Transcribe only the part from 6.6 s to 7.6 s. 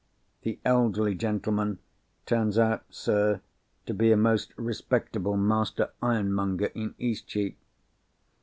in Eastcheap."